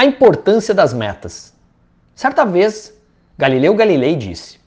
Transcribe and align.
A 0.00 0.04
importância 0.06 0.72
das 0.72 0.94
metas. 0.94 1.52
Certa 2.14 2.42
vez, 2.46 2.90
Galileu 3.36 3.74
Galilei 3.74 4.16
disse: 4.16 4.58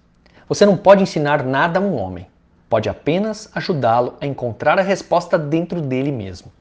Você 0.48 0.64
não 0.64 0.78
pode 0.78 1.02
ensinar 1.02 1.44
nada 1.44 1.80
a 1.80 1.82
um 1.82 1.96
homem, 1.96 2.28
pode 2.70 2.88
apenas 2.88 3.50
ajudá-lo 3.56 4.14
a 4.22 4.28
encontrar 4.28 4.78
a 4.78 4.84
resposta 4.84 5.36
dentro 5.36 5.82
dele 5.82 6.12
mesmo. 6.12 6.54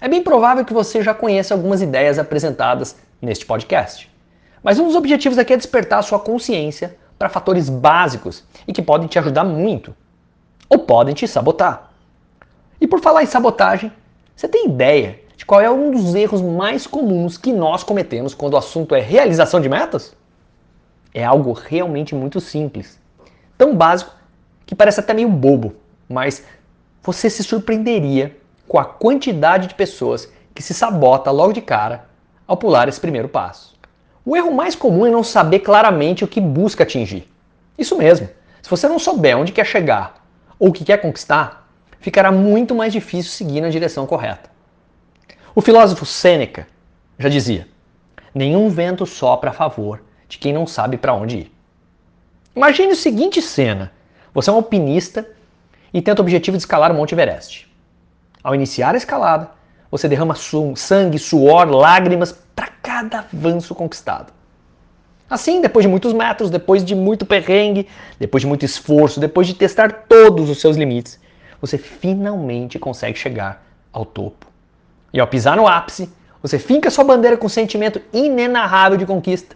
É 0.00 0.06
bem 0.06 0.22
provável 0.22 0.64
que 0.64 0.72
você 0.72 1.02
já 1.02 1.12
conheça 1.12 1.52
algumas 1.52 1.82
ideias 1.82 2.16
apresentadas 2.16 2.94
neste 3.20 3.44
podcast. 3.44 4.08
Mas 4.62 4.78
um 4.78 4.86
dos 4.86 4.94
objetivos 4.94 5.36
aqui 5.36 5.52
é 5.52 5.56
despertar 5.56 5.98
a 5.98 6.02
sua 6.02 6.20
consciência 6.20 6.96
para 7.18 7.28
fatores 7.28 7.68
básicos 7.68 8.44
e 8.68 8.72
que 8.72 8.82
podem 8.82 9.08
te 9.08 9.18
ajudar 9.18 9.42
muito, 9.42 9.92
ou 10.68 10.78
podem 10.78 11.12
te 11.12 11.26
sabotar. 11.26 11.90
E 12.80 12.86
por 12.86 13.00
falar 13.00 13.24
em 13.24 13.26
sabotagem, 13.26 13.92
você 14.36 14.46
tem 14.46 14.66
ideia 14.66 15.23
de 15.36 15.44
qual 15.44 15.60
é 15.60 15.70
um 15.70 15.90
dos 15.90 16.14
erros 16.14 16.40
mais 16.40 16.86
comuns 16.86 17.36
que 17.36 17.52
nós 17.52 17.82
cometemos 17.82 18.34
quando 18.34 18.54
o 18.54 18.58
assunto 18.58 18.94
é 18.94 19.00
realização 19.00 19.60
de 19.60 19.68
metas? 19.68 20.14
É 21.12 21.24
algo 21.24 21.52
realmente 21.52 22.14
muito 22.14 22.40
simples. 22.40 22.98
Tão 23.56 23.76
básico 23.76 24.12
que 24.66 24.74
parece 24.74 25.00
até 25.00 25.12
meio 25.12 25.28
bobo, 25.28 25.74
mas 26.08 26.44
você 27.02 27.28
se 27.28 27.42
surpreenderia 27.44 28.36
com 28.66 28.78
a 28.78 28.84
quantidade 28.84 29.68
de 29.68 29.74
pessoas 29.74 30.32
que 30.54 30.62
se 30.62 30.72
sabota 30.72 31.30
logo 31.30 31.52
de 31.52 31.60
cara 31.60 32.06
ao 32.46 32.56
pular 32.56 32.88
esse 32.88 33.00
primeiro 33.00 33.28
passo. 33.28 33.74
O 34.24 34.36
erro 34.36 34.52
mais 34.52 34.74
comum 34.74 35.04
é 35.04 35.10
não 35.10 35.22
saber 35.22 35.60
claramente 35.60 36.24
o 36.24 36.28
que 36.28 36.40
busca 36.40 36.82
atingir. 36.82 37.30
Isso 37.76 37.96
mesmo. 37.96 38.28
Se 38.62 38.70
você 38.70 38.88
não 38.88 38.98
souber 38.98 39.36
onde 39.36 39.52
quer 39.52 39.66
chegar 39.66 40.24
ou 40.58 40.68
o 40.68 40.72
que 40.72 40.84
quer 40.84 40.98
conquistar, 40.98 41.68
ficará 42.00 42.32
muito 42.32 42.74
mais 42.74 42.92
difícil 42.92 43.30
seguir 43.32 43.60
na 43.60 43.68
direção 43.68 44.06
correta. 44.06 44.53
O 45.56 45.60
filósofo 45.60 46.04
Sêneca 46.04 46.66
já 47.16 47.28
dizia: 47.28 47.68
nenhum 48.34 48.68
vento 48.68 49.06
sopra 49.06 49.50
a 49.50 49.52
favor 49.52 50.02
de 50.28 50.36
quem 50.36 50.52
não 50.52 50.66
sabe 50.66 50.96
para 50.96 51.14
onde 51.14 51.38
ir. 51.38 51.52
Imagine 52.56 52.90
a 52.90 52.96
seguinte 52.96 53.40
cena: 53.40 53.92
você 54.32 54.50
é 54.50 54.52
um 54.52 54.56
alpinista 54.56 55.24
e 55.92 56.02
tenta 56.02 56.20
o 56.20 56.24
objetivo 56.24 56.56
de 56.56 56.62
escalar 56.62 56.90
o 56.90 56.94
Monte 56.96 57.14
Everest. 57.14 57.72
Ao 58.42 58.52
iniciar 58.52 58.94
a 58.94 58.98
escalada, 58.98 59.48
você 59.92 60.08
derrama 60.08 60.34
sangue, 60.74 61.20
suor, 61.20 61.70
lágrimas 61.70 62.32
para 62.32 62.66
cada 62.82 63.20
avanço 63.20 63.76
conquistado. 63.76 64.32
Assim, 65.30 65.60
depois 65.60 65.84
de 65.84 65.88
muitos 65.88 66.12
metros, 66.12 66.50
depois 66.50 66.84
de 66.84 66.96
muito 66.96 67.24
perrengue, 67.24 67.88
depois 68.18 68.40
de 68.40 68.48
muito 68.48 68.64
esforço, 68.64 69.20
depois 69.20 69.46
de 69.46 69.54
testar 69.54 70.06
todos 70.08 70.50
os 70.50 70.60
seus 70.60 70.76
limites, 70.76 71.20
você 71.60 71.78
finalmente 71.78 72.76
consegue 72.76 73.16
chegar 73.16 73.64
ao 73.92 74.04
topo. 74.04 74.53
E 75.14 75.20
ao 75.20 75.28
pisar 75.28 75.56
no 75.56 75.68
ápice, 75.68 76.12
você 76.42 76.58
finca 76.58 76.90
sua 76.90 77.04
bandeira 77.04 77.36
com 77.36 77.46
um 77.46 77.48
sentimento 77.48 78.02
inenarrável 78.12 78.98
de 78.98 79.06
conquista. 79.06 79.54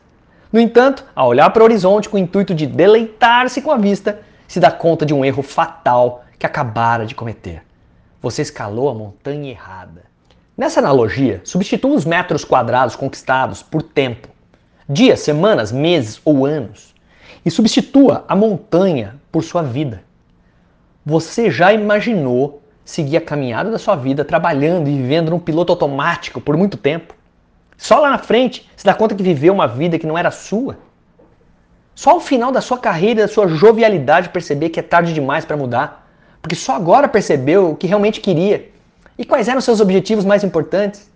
No 0.53 0.61
entanto, 0.61 1.05
ao 1.17 1.28
olhar 1.28 1.50
para 1.50 1.62
o 1.62 1.65
horizonte 1.65 2.09
com 2.09 2.17
o 2.17 2.20
intuito 2.20 2.55
de 2.55 2.65
deleitar-se 2.65 3.61
com 3.61 3.73
a 3.73 3.77
vista, 3.77 4.20
se 4.47 4.61
dá 4.61 4.70
conta 4.70 5.05
de 5.05 5.12
um 5.12 5.25
erro 5.25 5.42
fatal 5.42 6.25
que 6.39 6.47
acabara 6.47 7.05
de 7.05 7.17
cometer. 7.17 7.65
Você 8.23 8.41
escalou 8.41 8.89
a 8.89 8.95
montanha 8.95 9.50
errada. 9.50 10.05
Nessa 10.56 10.78
analogia, 10.78 11.41
substitua 11.42 11.97
os 11.97 12.05
metros 12.05 12.45
quadrados 12.45 12.95
conquistados 12.95 13.61
por 13.61 13.83
tempo, 13.83 14.28
dias, 14.89 15.19
semanas, 15.20 15.72
meses 15.72 16.20
ou 16.25 16.47
anos, 16.47 16.95
e 17.45 17.50
substitua 17.50 18.25
a 18.28 18.37
montanha 18.37 19.17
por 19.33 19.43
sua 19.43 19.62
vida. 19.62 20.05
Você 21.05 21.50
já 21.50 21.72
imaginou 21.72 22.62
seguir 22.89 23.19
a 23.19 23.20
caminhada 23.20 23.70
da 23.70 23.78
sua 23.78 23.94
vida 23.94 24.25
trabalhando 24.25 24.89
e 24.89 24.97
vivendo 24.97 25.28
num 25.28 25.39
piloto 25.39 25.70
automático 25.70 26.41
por 26.41 26.56
muito 26.56 26.78
tempo. 26.78 27.14
Só 27.77 27.98
lá 27.98 28.08
na 28.08 28.17
frente 28.17 28.67
se 28.75 28.83
dá 28.83 28.94
conta 28.94 29.14
que 29.14 29.22
viveu 29.22 29.53
uma 29.53 29.69
vida 29.69 29.98
que 29.98 30.06
não 30.06 30.17
era 30.17 30.31
sua. 30.31 30.78
Só 31.94 32.12
ao 32.12 32.20
final 32.20 32.50
da 32.50 32.62
sua 32.62 32.78
carreira 32.78 33.20
da 33.20 33.28
sua 33.28 33.47
jovialidade 33.47 34.31
perceber 34.31 34.71
que 34.71 34.81
é 34.81 34.82
tarde 34.82 35.12
demais 35.12 35.44
para 35.44 35.54
mudar, 35.54 36.10
porque 36.41 36.56
só 36.56 36.75
agora 36.76 37.06
percebeu 37.06 37.72
o 37.72 37.76
que 37.76 37.87
realmente 37.87 38.22
queria 38.22 38.71
e 39.19 39.25
quais 39.26 39.49
eram 39.49 39.60
seus 39.60 39.82
objetivos 39.82 40.25
mais 40.25 40.43
importantes. 40.43 41.10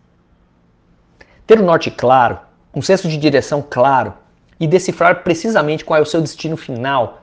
Ter 1.47 1.59
o 1.59 1.63
um 1.63 1.65
norte 1.65 1.91
claro, 1.91 2.39
um 2.75 2.83
senso 2.83 3.09
de 3.09 3.17
direção 3.17 3.65
claro 3.67 4.13
e 4.61 4.67
decifrar 4.67 5.23
precisamente 5.23 5.87
qual 5.87 5.99
é 5.99 6.03
o 6.03 6.07
seu 6.07 6.21
destino 6.21 6.59
final. 6.59 7.23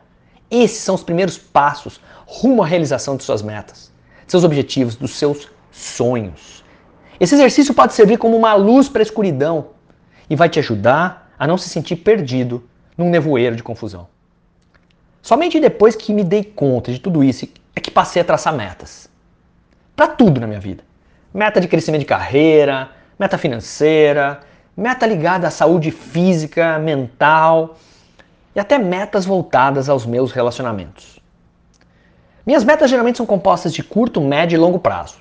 Esses 0.50 0.80
são 0.80 0.96
os 0.96 1.04
primeiros 1.04 1.38
passos 1.38 2.02
rumo 2.26 2.64
à 2.64 2.66
realização 2.66 3.16
de 3.16 3.24
suas 3.24 3.44
metas 3.44 3.90
seus 4.32 4.44
objetivos, 4.44 4.96
dos 4.96 5.12
seus 5.16 5.50
sonhos. 5.72 6.64
Esse 7.20 7.36
exercício 7.36 7.74
pode 7.74 7.94
servir 7.94 8.18
como 8.18 8.38
uma 8.38 8.54
luz 8.54 8.88
para 8.88 9.02
a 9.02 9.04
escuridão 9.04 9.70
e 10.30 10.36
vai 10.36 10.48
te 10.48 10.60
ajudar 10.60 11.34
a 11.38 11.48
não 11.48 11.58
se 11.58 11.68
sentir 11.68 11.98
perdido 11.98 12.64
num 12.98 13.10
nevoeiro 13.10 13.56
de 13.56 13.64
confusão. 13.64 14.08
Somente 15.22 15.60
depois 15.60 15.96
que 15.96 16.14
me 16.14 16.24
dei 16.24 16.44
conta 16.44 16.92
de 16.92 17.00
tudo 17.00 17.24
isso 17.24 17.48
é 17.76 17.82
que 17.82 17.92
passei 17.92 18.22
a 18.22 18.26
traçar 18.26 18.54
metas. 18.54 19.10
Para 19.96 20.08
tudo 20.08 20.40
na 20.40 20.48
minha 20.48 20.60
vida. 20.60 20.84
Meta 21.34 21.60
de 21.60 21.68
crescimento 21.68 22.02
de 22.02 22.06
carreira, 22.06 22.90
meta 23.18 23.38
financeira, 23.38 24.40
meta 24.76 25.06
ligada 25.06 25.48
à 25.48 25.52
saúde 25.52 25.92
física, 25.92 26.80
mental 26.80 27.78
e 28.56 28.60
até 28.60 28.78
metas 28.78 29.26
voltadas 29.26 29.90
aos 29.90 30.06
meus 30.06 30.32
relacionamentos. 30.32 31.19
Minhas 32.50 32.64
metas 32.64 32.90
geralmente 32.90 33.18
são 33.18 33.28
compostas 33.28 33.72
de 33.72 33.84
curto, 33.84 34.20
médio 34.20 34.56
e 34.56 34.60
longo 34.60 34.80
prazo. 34.80 35.20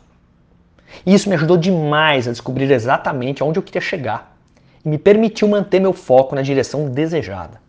E 1.05 1.13
isso 1.13 1.29
me 1.29 1.35
ajudou 1.35 1.59
demais 1.59 2.27
a 2.27 2.31
descobrir 2.31 2.71
exatamente 2.71 3.43
aonde 3.43 3.59
eu 3.59 3.63
queria 3.63 3.83
chegar 3.83 4.35
e 4.83 4.89
me 4.89 4.97
permitiu 4.97 5.47
manter 5.47 5.79
meu 5.79 5.93
foco 5.93 6.35
na 6.35 6.41
direção 6.41 6.89
desejada. 6.89 7.61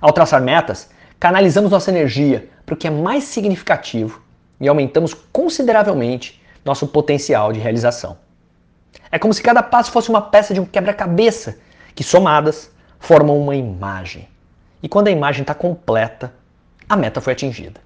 Ao 0.00 0.12
traçar 0.12 0.42
metas, 0.42 0.90
canalizamos 1.20 1.70
nossa 1.70 1.92
energia 1.92 2.48
para 2.66 2.74
o 2.74 2.76
que 2.76 2.88
é 2.88 2.90
mais 2.90 3.22
significativo 3.22 4.20
e 4.60 4.66
aumentamos 4.66 5.14
consideravelmente 5.14 6.42
nosso 6.64 6.88
potencial 6.88 7.52
de 7.52 7.60
realização. 7.60 8.18
É 9.12 9.18
como 9.20 9.32
se 9.32 9.44
cada 9.44 9.62
passo 9.62 9.92
fosse 9.92 10.10
uma 10.10 10.22
peça 10.22 10.52
de 10.52 10.58
um 10.58 10.66
quebra-cabeça 10.66 11.56
que, 11.94 12.02
somadas, 12.02 12.68
formam 12.98 13.38
uma 13.38 13.54
imagem. 13.54 14.28
E 14.82 14.88
quando 14.88 15.06
a 15.06 15.12
imagem 15.12 15.42
está 15.42 15.54
completa, 15.54 16.34
a 16.88 16.96
meta 16.96 17.20
foi 17.20 17.32
atingida. 17.32 17.80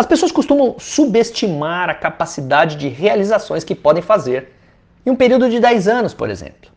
As 0.00 0.06
pessoas 0.06 0.32
costumam 0.32 0.76
subestimar 0.78 1.90
a 1.90 1.94
capacidade 1.94 2.76
de 2.76 2.88
realizações 2.88 3.64
que 3.64 3.74
podem 3.74 4.02
fazer 4.02 4.48
em 5.04 5.10
um 5.10 5.14
período 5.14 5.50
de 5.50 5.60
10 5.60 5.88
anos, 5.88 6.14
por 6.14 6.30
exemplo. 6.30 6.70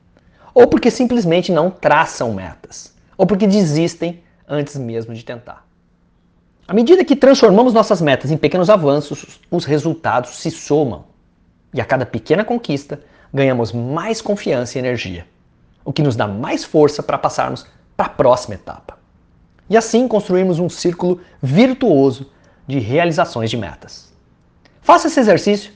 Ou 0.53 0.67
porque 0.67 0.91
simplesmente 0.91 1.49
não 1.49 1.71
traçam 1.71 2.33
metas. 2.33 2.93
Ou 3.17 3.25
porque 3.25 3.47
desistem 3.47 4.21
antes 4.45 4.75
mesmo 4.75 5.13
de 5.13 5.23
tentar. 5.23 5.65
À 6.67 6.73
medida 6.73 7.05
que 7.05 7.15
transformamos 7.15 7.73
nossas 7.73 8.01
metas 8.01 8.29
em 8.29 8.35
pequenos 8.35 8.69
avanços, 8.69 9.39
os 9.49 9.63
resultados 9.63 10.41
se 10.41 10.51
somam. 10.51 11.05
E 11.73 11.79
a 11.79 11.85
cada 11.85 12.05
pequena 12.05 12.43
conquista, 12.43 12.99
ganhamos 13.33 13.71
mais 13.71 14.21
confiança 14.21 14.77
e 14.77 14.81
energia, 14.81 15.25
o 15.85 15.93
que 15.93 16.03
nos 16.03 16.17
dá 16.17 16.27
mais 16.27 16.65
força 16.65 17.01
para 17.01 17.17
passarmos 17.17 17.65
para 17.95 18.07
a 18.07 18.09
próxima 18.09 18.55
etapa. 18.55 18.97
E 19.69 19.77
assim 19.77 20.09
construímos 20.09 20.59
um 20.59 20.67
círculo 20.67 21.21
virtuoso 21.41 22.33
de 22.67 22.79
realizações 22.79 23.49
de 23.49 23.57
metas. 23.57 24.11
Faça 24.81 25.07
esse 25.07 25.19
exercício, 25.19 25.71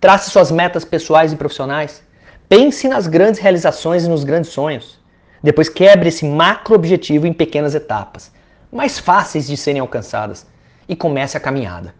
trace 0.00 0.30
suas 0.30 0.50
metas 0.50 0.84
pessoais 0.84 1.32
e 1.32 1.36
profissionais, 1.36 2.02
pense 2.48 2.88
nas 2.88 3.06
grandes 3.06 3.40
realizações 3.40 4.04
e 4.04 4.08
nos 4.08 4.24
grandes 4.24 4.50
sonhos. 4.50 5.00
Depois 5.42 5.68
quebre 5.68 6.08
esse 6.08 6.24
macro 6.24 6.74
objetivo 6.74 7.26
em 7.26 7.32
pequenas 7.32 7.74
etapas, 7.74 8.32
mais 8.70 8.98
fáceis 8.98 9.46
de 9.46 9.56
serem 9.56 9.80
alcançadas, 9.80 10.46
e 10.88 10.94
comece 10.94 11.36
a 11.36 11.40
caminhada. 11.40 11.94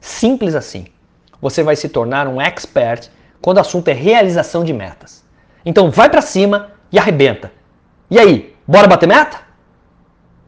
Simples 0.00 0.54
assim. 0.54 0.86
Você 1.40 1.62
vai 1.62 1.76
se 1.76 1.88
tornar 1.88 2.28
um 2.28 2.40
expert 2.40 3.08
quando 3.40 3.58
o 3.58 3.60
assunto 3.60 3.88
é 3.88 3.92
realização 3.92 4.64
de 4.64 4.72
metas. 4.72 5.24
Então 5.64 5.90
vai 5.90 6.08
para 6.08 6.22
cima 6.22 6.70
e 6.90 6.98
arrebenta. 6.98 7.52
E 8.10 8.18
aí, 8.18 8.54
bora 8.66 8.86
bater 8.86 9.08
meta? 9.08 9.40